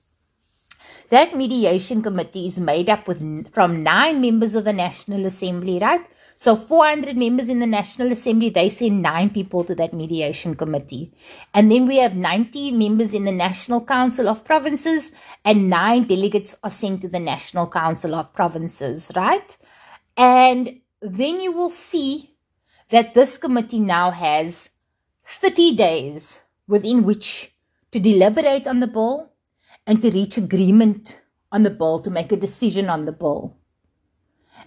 That 1.11 1.37
mediation 1.37 2.03
committee 2.03 2.47
is 2.47 2.59
made 2.59 2.89
up 2.89 3.07
with 3.07 3.53
from 3.53 3.83
nine 3.83 4.21
members 4.21 4.55
of 4.55 4.65
the 4.65 4.73
National 4.73 5.27
Assembly, 5.27 5.79
right? 5.79 6.07
So 6.37 6.57
400 6.57 7.17
members 7.17 7.49
in 7.49 7.61
the 7.61 7.67
National 7.67 8.11
Assembly, 8.11 8.51
they 8.51 8.69
send 8.69 9.03
nine 9.03 9.31
people 9.31 9.63
to 9.65 9.75
that 9.77 9.95
mediation 9.95 10.57
committee. 10.57 11.13
And 11.53 11.71
then 11.71 11.87
we 11.87 11.99
have 11.99 12.17
90 12.17 12.73
members 12.73 13.15
in 13.15 13.25
the 13.25 13.33
National 13.33 13.85
Council 13.85 14.29
of 14.29 14.45
Provinces 14.45 15.13
and 15.45 15.71
nine 15.71 16.05
delegates 16.05 16.57
are 16.65 16.71
sent 16.71 17.03
to 17.03 17.09
the 17.09 17.21
National 17.21 17.69
Council 17.69 18.15
of 18.15 18.33
Provinces, 18.33 19.13
right? 19.15 19.57
And 20.17 20.81
then 21.01 21.41
you 21.41 21.53
will 21.53 21.71
see 21.71 22.35
that 22.91 23.15
this 23.15 23.39
committee 23.39 23.81
now 23.81 24.11
has 24.11 24.71
30 25.27 25.77
days 25.77 26.41
within 26.67 27.05
which 27.05 27.55
to 27.91 28.01
deliberate 28.01 28.67
on 28.67 28.81
the 28.81 28.87
bill 28.87 29.31
and 29.87 30.01
to 30.03 30.11
reach 30.11 30.37
agreement 30.37 31.21
on 31.53 31.63
the 31.63 31.71
bill, 31.71 32.01
to 32.01 32.11
make 32.11 32.33
a 32.33 32.37
decision 32.37 32.89
on 32.89 33.05
the 33.05 33.13
bill. 33.13 33.57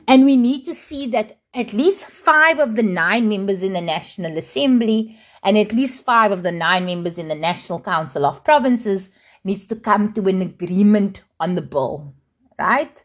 And 0.07 0.25
we 0.25 0.37
need 0.37 0.63
to 0.65 0.73
see 0.73 1.07
that 1.07 1.39
at 1.53 1.73
least 1.73 2.05
five 2.05 2.59
of 2.59 2.75
the 2.75 2.83
nine 2.83 3.27
members 3.27 3.63
in 3.63 3.73
the 3.73 3.81
National 3.81 4.37
Assembly 4.37 5.17
and 5.43 5.57
at 5.57 5.73
least 5.73 6.05
five 6.05 6.31
of 6.31 6.43
the 6.43 6.51
nine 6.51 6.85
members 6.85 7.17
in 7.17 7.27
the 7.27 7.35
National 7.35 7.79
Council 7.79 8.25
of 8.25 8.43
Provinces 8.43 9.09
needs 9.43 9.67
to 9.67 9.75
come 9.75 10.13
to 10.13 10.27
an 10.27 10.41
agreement 10.41 11.23
on 11.39 11.55
the 11.55 11.61
bill, 11.61 12.13
right? 12.59 13.03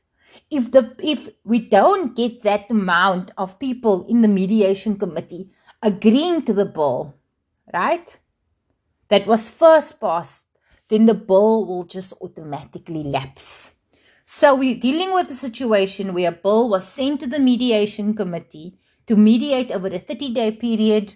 If 0.51 0.71
the 0.71 0.95
if 1.03 1.29
we 1.45 1.61
don't 1.61 2.17
get 2.17 2.43
that 2.43 2.71
amount 2.71 3.31
of 3.39 3.59
people 3.59 4.07
in 4.07 4.23
the 4.23 4.29
mediation 4.29 4.97
committee 4.97 5.51
agreeing 5.83 6.43
to 6.43 6.53
the 6.53 6.67
bill, 6.67 7.15
right? 7.73 8.19
That 9.09 9.27
was 9.27 9.49
first 9.49 10.01
passed, 10.01 10.47
then 10.89 11.07
the 11.07 11.15
bill 11.15 11.67
will 11.67 11.85
just 11.85 12.13
automatically 12.21 13.05
lapse. 13.05 13.73
So 14.25 14.55
we're 14.55 14.79
dealing 14.79 15.13
with 15.13 15.31
a 15.31 15.35
situation 15.35 16.15
where 16.15 16.31
a 16.31 16.33
bill 16.33 16.69
was 16.69 16.87
sent 16.87 17.21
to 17.21 17.27
the 17.27 17.41
mediation 17.41 18.15
committee 18.15 18.79
to 19.07 19.17
mediate 19.17 19.71
over 19.71 19.89
a 19.89 19.99
30 19.99 20.33
day 20.33 20.53
period 20.53 21.15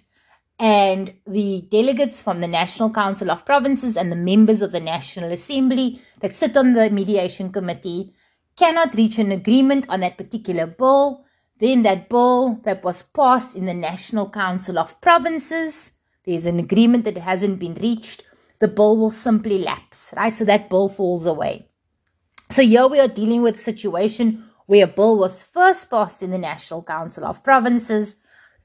and 0.59 1.13
the 1.25 1.67
delegates 1.71 2.21
from 2.21 2.41
the 2.41 2.47
National 2.47 2.89
Council 2.89 3.31
of 3.31 3.45
Provinces 3.45 3.95
and 3.95 4.11
the 4.11 4.15
members 4.15 4.61
of 4.61 4.71
the 4.71 4.79
National 4.79 5.31
Assembly 5.31 6.01
that 6.19 6.35
sit 6.35 6.57
on 6.57 6.73
the 6.73 6.89
mediation 6.89 7.51
committee 7.51 8.13
cannot 8.55 8.95
reach 8.95 9.19
an 9.19 9.31
agreement 9.31 9.87
on 9.87 9.99
that 9.99 10.17
particular 10.17 10.65
bill, 10.65 11.25
then 11.59 11.83
that 11.83 12.09
bill 12.09 12.59
that 12.63 12.83
was 12.83 13.03
passed 13.03 13.55
in 13.55 13.67
the 13.67 13.73
National 13.73 14.29
Council 14.29 14.79
of 14.79 14.99
Provinces, 14.99 15.93
there's 16.27 16.45
an 16.45 16.59
agreement 16.59 17.05
that 17.05 17.17
hasn't 17.17 17.57
been 17.57 17.75
reached, 17.75 18.23
the 18.59 18.67
bill 18.67 18.97
will 18.97 19.09
simply 19.09 19.59
lapse, 19.59 20.13
right? 20.15 20.35
So 20.35 20.45
that 20.45 20.69
bill 20.69 20.89
falls 20.89 21.25
away. 21.25 21.69
So 22.49 22.61
here 22.61 22.87
we 22.87 22.99
are 22.99 23.07
dealing 23.07 23.41
with 23.41 23.55
a 23.55 23.59
situation 23.59 24.43
where 24.65 24.83
a 24.83 24.87
bill 24.87 25.17
was 25.17 25.41
first 25.41 25.89
passed 25.89 26.21
in 26.21 26.31
the 26.31 26.37
National 26.37 26.83
Council 26.83 27.23
of 27.23 27.43
Provinces, 27.43 28.17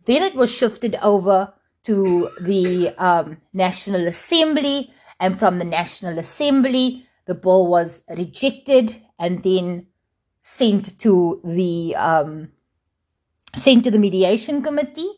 then 0.04 0.22
it 0.22 0.34
was 0.34 0.52
shifted 0.52 0.96
over 0.96 1.54
to 1.84 2.28
the 2.40 2.88
um, 2.98 3.36
National 3.52 4.08
Assembly, 4.08 4.90
and 5.20 5.38
from 5.38 5.58
the 5.58 5.64
National 5.64 6.18
Assembly, 6.18 7.06
the 7.26 7.34
bill 7.34 7.68
was 7.68 8.02
rejected 8.08 9.00
and 9.20 9.42
then 9.44 9.86
sent 10.40 10.98
to 10.98 11.40
the 11.44 11.94
um, 11.94 12.48
sent 13.54 13.84
to 13.84 13.90
the 13.92 13.98
mediation 13.98 14.62
committee. 14.62 15.10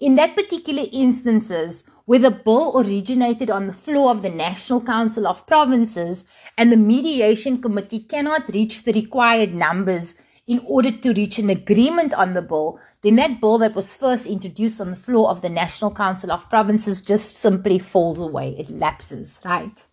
In 0.00 0.14
that 0.14 0.36
particular 0.36 0.84
instances, 0.92 1.82
where 2.04 2.20
the 2.20 2.30
bill 2.30 2.78
originated 2.78 3.50
on 3.50 3.66
the 3.66 3.72
floor 3.72 4.12
of 4.12 4.22
the 4.22 4.30
National 4.30 4.80
Council 4.80 5.26
of 5.26 5.44
Provinces 5.44 6.24
and 6.56 6.70
the 6.70 6.76
mediation 6.76 7.60
committee 7.60 7.98
cannot 7.98 8.48
reach 8.54 8.84
the 8.84 8.92
required 8.92 9.52
numbers 9.54 10.14
in 10.46 10.60
order 10.66 10.92
to 10.92 11.12
reach 11.14 11.40
an 11.40 11.50
agreement 11.50 12.14
on 12.14 12.32
the 12.32 12.42
bill, 12.42 12.78
then 13.02 13.16
that 13.16 13.40
bill 13.40 13.58
that 13.58 13.74
was 13.74 13.92
first 13.92 14.24
introduced 14.24 14.80
on 14.80 14.90
the 14.90 14.96
floor 14.96 15.28
of 15.30 15.42
the 15.42 15.48
National 15.48 15.90
Council 15.90 16.30
of 16.30 16.48
Provinces 16.48 17.02
just 17.02 17.38
simply 17.38 17.80
falls 17.80 18.20
away. 18.20 18.54
It 18.56 18.70
lapses, 18.70 19.40
right? 19.44 19.84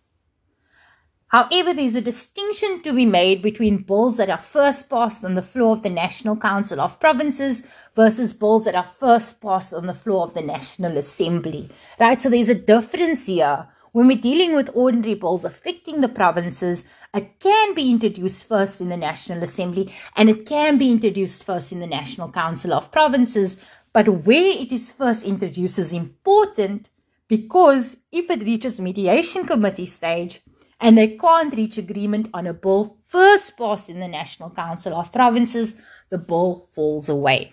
However, 1.28 1.74
there's 1.74 1.96
a 1.96 2.00
distinction 2.00 2.82
to 2.82 2.92
be 2.92 3.04
made 3.04 3.42
between 3.42 3.82
bills 3.82 4.16
that 4.16 4.30
are 4.30 4.38
first 4.38 4.88
passed 4.88 5.24
on 5.24 5.34
the 5.34 5.42
floor 5.42 5.72
of 5.72 5.82
the 5.82 5.90
National 5.90 6.36
Council 6.36 6.80
of 6.80 7.00
Provinces 7.00 7.64
versus 7.96 8.32
bills 8.32 8.64
that 8.64 8.76
are 8.76 8.84
first 8.84 9.40
passed 9.40 9.74
on 9.74 9.86
the 9.86 9.94
floor 9.94 10.22
of 10.22 10.34
the 10.34 10.42
National 10.42 10.96
Assembly. 10.96 11.68
Right? 11.98 12.20
So 12.20 12.30
there's 12.30 12.48
a 12.48 12.54
difference 12.54 13.26
here. 13.26 13.66
When 13.90 14.06
we're 14.06 14.18
dealing 14.18 14.54
with 14.54 14.70
ordinary 14.72 15.14
bills 15.14 15.44
affecting 15.44 16.00
the 16.00 16.08
provinces, 16.08 16.84
it 17.12 17.40
can 17.40 17.74
be 17.74 17.90
introduced 17.90 18.46
first 18.46 18.80
in 18.80 18.90
the 18.90 18.96
National 18.96 19.42
Assembly 19.42 19.92
and 20.14 20.30
it 20.30 20.46
can 20.46 20.78
be 20.78 20.92
introduced 20.92 21.42
first 21.42 21.72
in 21.72 21.80
the 21.80 21.88
National 21.88 22.30
Council 22.30 22.72
of 22.72 22.92
Provinces. 22.92 23.56
But 23.92 24.26
where 24.26 24.56
it 24.62 24.70
is 24.70 24.92
first 24.92 25.24
introduced 25.24 25.80
is 25.80 25.92
important 25.92 26.88
because 27.26 27.96
if 28.12 28.30
it 28.30 28.44
reaches 28.44 28.80
mediation 28.80 29.44
committee 29.44 29.86
stage, 29.86 30.40
and 30.80 30.96
they 30.96 31.16
can't 31.16 31.54
reach 31.54 31.78
agreement 31.78 32.28
on 32.34 32.46
a 32.46 32.52
bill 32.52 32.98
first 33.04 33.56
passed 33.56 33.88
in 33.88 34.00
the 34.00 34.08
National 34.08 34.50
Council 34.50 34.94
of 34.94 35.12
Provinces, 35.12 35.74
the 36.10 36.18
bill 36.18 36.68
falls 36.72 37.08
away. 37.08 37.52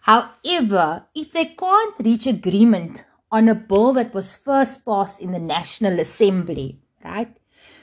However, 0.00 1.06
if 1.14 1.32
they 1.32 1.46
can't 1.46 1.94
reach 1.98 2.26
agreement 2.26 3.04
on 3.30 3.48
a 3.48 3.54
bill 3.54 3.92
that 3.92 4.14
was 4.14 4.36
first 4.36 4.84
passed 4.84 5.20
in 5.20 5.32
the 5.32 5.38
National 5.38 6.00
Assembly, 6.00 6.80
right, 7.04 7.36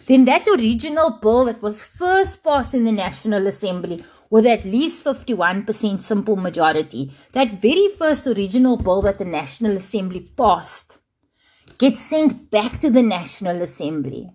then 0.07 0.25
that 0.25 0.47
original 0.47 1.19
bill 1.21 1.45
that 1.45 1.61
was 1.61 1.81
first 1.81 2.43
passed 2.43 2.73
in 2.73 2.85
the 2.85 2.91
National 2.91 3.47
Assembly 3.47 4.03
with 4.29 4.45
at 4.45 4.65
least 4.65 5.05
51% 5.05 6.01
simple 6.01 6.35
majority, 6.35 7.13
that 7.33 7.61
very 7.61 7.89
first 7.97 8.27
original 8.27 8.77
bill 8.77 9.01
that 9.03 9.19
the 9.19 9.25
National 9.25 9.77
Assembly 9.77 10.21
passed, 10.35 10.99
gets 11.77 11.99
sent 11.99 12.49
back 12.51 12.79
to 12.79 12.89
the 12.89 13.03
National 13.03 13.61
Assembly. 13.61 14.31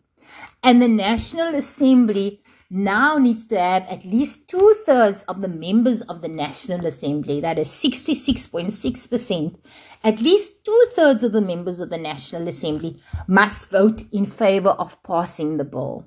And 0.63 0.81
the 0.81 0.89
National 0.89 1.55
Assembly 1.55 2.43
now 2.71 3.19
needs 3.19 3.47
to 3.47 3.59
have 3.59 3.83
at 3.89 4.05
least 4.05 4.49
two 4.49 4.75
thirds 4.87 5.25
of 5.25 5.41
the 5.41 5.49
members 5.49 6.03
of 6.03 6.21
the 6.23 6.29
National 6.29 6.87
Assembly, 6.87 7.41
that 7.41 7.59
is 7.59 7.69
66.6%, 7.69 9.57
at 10.05 10.21
least 10.21 10.65
two 10.65 10.85
thirds 10.95 11.25
of 11.25 11.33
the 11.33 11.41
members 11.41 11.81
of 11.81 11.91
the 11.91 11.99
National 11.99 12.47
Assembly 12.47 13.03
must 13.27 13.71
vote 13.71 14.03
in 14.13 14.25
favor 14.25 14.71
of 14.71 15.03
passing 15.03 15.57
the 15.57 15.65
bill. 15.65 16.07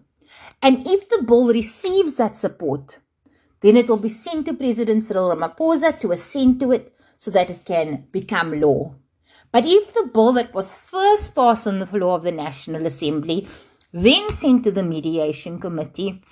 And 0.61 0.87
if 0.87 1.09
the 1.09 1.23
bill 1.23 1.47
receives 1.47 2.15
that 2.15 2.37
support, 2.37 2.99
then 3.59 3.75
it 3.75 3.89
will 3.89 3.97
be 3.97 4.09
sent 4.09 4.45
to 4.45 4.53
President 4.53 5.03
Cyril 5.03 5.35
Ramaphosa 5.35 5.99
to 5.99 6.11
assent 6.11 6.59
to 6.61 6.71
it 6.71 6.95
so 7.17 7.31
that 7.31 7.49
it 7.49 7.65
can 7.65 8.07
become 8.11 8.59
law. 8.59 8.95
But 9.53 9.65
if 9.67 9.93
the 9.93 10.09
bill 10.11 10.33
that 10.33 10.53
was 10.53 10.73
first 10.73 11.35
passed 11.35 11.67
on 11.67 11.77
the 11.77 11.85
floor 11.85 12.15
of 12.15 12.23
the 12.23 12.31
National 12.31 12.87
Assembly, 12.87 13.47
then 13.93 14.29
sent 14.31 14.63
to 14.63 14.71
the 14.71 14.81
Mediation 14.81 15.59
Committee, 15.59 16.23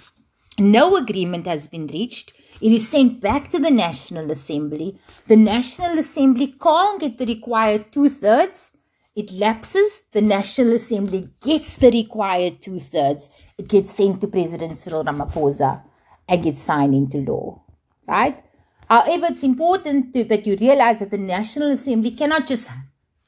no 0.57 0.95
agreement 0.95 1.45
has 1.45 1.67
been 1.67 1.85
reached, 1.85 2.33
it 2.61 2.71
is 2.71 2.87
sent 2.87 3.21
back 3.21 3.49
to 3.49 3.59
the 3.59 3.69
National 3.69 4.29
Assembly. 4.31 4.99
The 5.27 5.35
National 5.35 5.99
Assembly 5.99 6.55
can't 6.61 6.99
get 6.99 7.19
the 7.19 7.27
required 7.27 7.91
two 7.91 8.09
thirds. 8.09 8.73
It 9.15 9.31
lapses. 9.31 10.01
The 10.11 10.21
National 10.21 10.73
Assembly 10.73 11.29
gets 11.41 11.77
the 11.77 11.91
required 11.91 12.61
two 12.61 12.79
thirds. 12.79 13.29
It 13.57 13.67
gets 13.67 13.91
sent 13.91 14.21
to 14.21 14.27
President 14.27 14.77
Cyril 14.77 15.03
Ramaphosa 15.03 15.83
and 16.27 16.43
gets 16.43 16.61
signed 16.61 16.95
into 16.95 17.19
law. 17.19 17.63
Right? 18.07 18.43
However, 18.89 19.27
it's 19.27 19.43
important 19.43 20.13
to, 20.13 20.23
that 20.25 20.45
you 20.45 20.55
realize 20.55 20.99
that 20.99 21.11
the 21.11 21.17
National 21.17 21.71
Assembly 21.71 22.11
cannot 22.11 22.47
just 22.47 22.69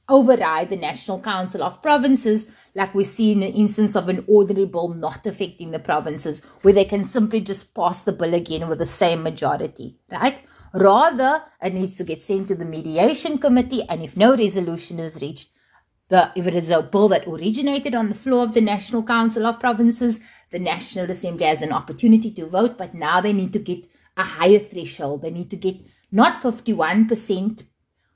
override 0.10 0.70
the 0.70 0.76
National 0.76 1.20
Council 1.20 1.64
of 1.64 1.82
Provinces, 1.82 2.48
like 2.76 2.94
we 2.94 3.04
see 3.04 3.32
in 3.32 3.40
the 3.40 3.48
instance 3.48 3.96
of 3.96 4.10
an 4.10 4.24
ordinary 4.28 4.66
bill 4.66 4.90
not 4.90 5.26
affecting 5.26 5.72
the 5.72 5.80
provinces, 5.80 6.42
where 6.62 6.74
they 6.74 6.86
can 6.86 7.04
simply 7.04 7.42
just 7.42 7.74
pass 7.74 8.04
the 8.04 8.12
bill 8.12 8.34
again 8.34 8.68
with 8.68 8.80
the 8.80 8.86
same 8.86 9.24
majority, 9.24 9.98
right? 10.12 10.42
Rather, 10.74 11.44
it 11.62 11.74
needs 11.74 11.96
to 11.96 12.04
get 12.04 12.22
sent 12.22 12.48
to 12.48 12.56
the 12.56 12.66
mediation 12.66 13.38
committee, 13.38 13.84
and 13.90 14.04
if 14.04 14.18
no 14.18 14.36
resolution 14.36 15.00
is 15.00 15.22
reached, 15.22 15.50
the, 16.10 16.32
if 16.36 16.48
it 16.48 16.56
is 16.56 16.70
a 16.70 16.84
bill 16.84 17.08
that 17.10 17.28
originated 17.28 17.96
on 17.96 18.10
the 18.10 18.16
floor 18.16 18.44
of 18.44 18.54
the 18.54 18.62
National 18.62 19.04
Council 19.04 19.46
of 19.46 19.60
Provinces, 19.60 20.20
the 20.52 20.60
National 20.60 21.10
Assembly 21.10 21.46
has 21.46 21.62
an 21.62 21.72
opportunity 21.72 22.32
to 22.32 22.46
vote, 22.46 22.78
but 22.78 22.94
now 22.94 23.22
they 23.22 23.34
need 23.34 23.54
to 23.54 23.60
get 23.60 23.88
a 24.18 24.24
higher 24.24 24.60
threshold. 24.60 25.22
They 25.22 25.32
need 25.32 25.50
to 25.52 25.56
get 25.56 25.78
not 26.12 26.42
51% 26.42 27.64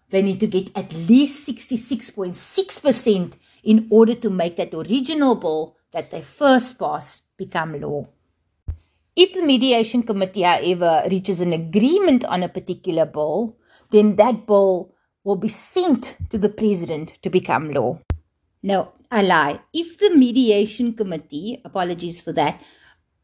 they 0.10 0.22
need 0.22 0.39
to 0.39 0.48
get 0.48 0.76
at 0.76 0.93
least 0.93 1.48
66.6% 1.48 3.34
in 3.63 3.88
order 3.89 4.15
to 4.15 4.30
make 4.30 4.56
that 4.56 4.74
original 4.74 5.36
bill 5.36 5.76
that 5.91 6.12
they 6.12 6.22
first 6.22 6.80
passed 6.80 7.24
become 7.38 7.80
law. 7.80 8.08
If 9.15 9.34
the 9.34 9.41
mediation 9.41 10.04
committee, 10.04 10.43
however, 10.43 11.04
reaches 11.10 11.41
an 11.41 11.52
agreement 11.52 12.24
on 12.26 12.43
a 12.43 12.50
particular 12.50 13.06
bill, 13.06 13.58
then 13.89 14.15
that 14.17 14.46
bill 14.46 14.93
will 15.24 15.36
be 15.36 15.50
sent 15.50 16.17
to 16.30 16.38
the 16.38 16.50
president 16.50 17.13
to 17.24 17.30
become 17.30 17.72
law. 17.72 18.00
No, 18.63 18.93
I 19.12 19.24
lie. 19.24 19.60
If 19.74 19.98
the 19.98 20.15
mediation 20.15 20.93
committee, 20.93 21.62
apologies 21.65 22.22
for 22.22 22.32
that, 22.34 22.63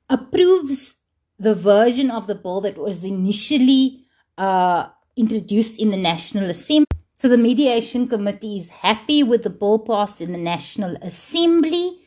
approves 0.10 0.96
the 1.40 1.56
version 1.56 2.12
of 2.12 2.28
the 2.28 2.36
bill 2.36 2.62
that 2.62 2.78
was 2.78 3.06
initially 3.06 4.06
uh, 4.38 4.90
introduced 5.16 5.80
in 5.80 5.92
the 5.92 5.98
National 5.98 6.50
Assembly. 6.50 6.88
So 7.16 7.28
the 7.28 7.38
mediation 7.38 8.08
committee 8.08 8.58
is 8.58 8.70
happy 8.70 9.24
with 9.24 9.44
the 9.44 9.50
bill 9.50 9.80
passed 9.80 10.22
in 10.22 10.32
the 10.32 10.38
National 10.38 10.96
Assembly. 11.02 11.98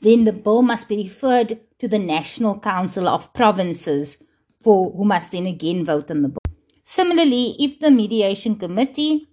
Then 0.00 0.24
the 0.24 0.32
bill 0.32 0.62
must 0.62 0.88
be 0.88 1.02
referred 1.02 1.60
to 1.78 1.88
the 1.88 1.98
National 1.98 2.58
Council 2.58 3.08
of 3.08 3.32
Provinces, 3.34 4.22
for 4.62 4.92
who 4.92 5.04
must 5.04 5.32
then 5.32 5.46
again 5.46 5.84
vote 5.84 6.10
on 6.10 6.22
the 6.22 6.28
bill. 6.28 6.38
Similarly, 6.82 7.56
if 7.58 7.80
the 7.80 7.90
mediation 7.90 8.56
committee 8.56 9.28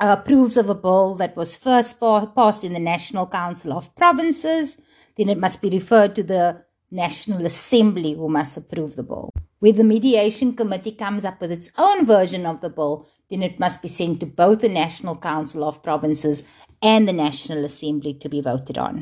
uh, 0.00 0.16
approves 0.18 0.56
of 0.56 0.68
a 0.68 0.74
bill 0.74 1.14
that 1.16 1.36
was 1.36 1.56
first 1.56 2.00
passed 2.00 2.64
in 2.64 2.72
the 2.72 2.78
National 2.78 3.26
Council 3.26 3.72
of 3.72 3.94
Provinces, 3.94 4.76
then 5.16 5.28
it 5.28 5.38
must 5.38 5.62
be 5.62 5.70
referred 5.70 6.14
to 6.14 6.22
the 6.22 6.62
National 6.90 7.44
Assembly, 7.44 8.12
who 8.12 8.28
must 8.28 8.56
approve 8.56 8.96
the 8.96 9.02
bill. 9.02 9.32
Where 9.58 9.72
the 9.72 9.84
mediation 9.84 10.54
committee 10.54 10.92
comes 10.92 11.24
up 11.24 11.40
with 11.40 11.50
its 11.50 11.70
own 11.78 12.06
version 12.06 12.46
of 12.46 12.60
the 12.60 12.68
bill, 12.68 13.06
then 13.30 13.42
it 13.42 13.58
must 13.58 13.82
be 13.82 13.88
sent 13.88 14.20
to 14.20 14.26
both 14.26 14.60
the 14.60 14.68
National 14.68 15.16
Council 15.16 15.64
of 15.64 15.82
Provinces 15.82 16.44
and 16.82 17.08
the 17.08 17.12
National 17.12 17.64
Assembly 17.64 18.14
to 18.14 18.28
be 18.28 18.40
voted 18.40 18.78
on. 18.78 18.94